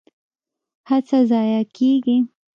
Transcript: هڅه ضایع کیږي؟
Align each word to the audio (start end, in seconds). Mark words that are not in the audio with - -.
هڅه 0.89 1.19
ضایع 1.29 1.61
کیږي؟ 1.75 2.17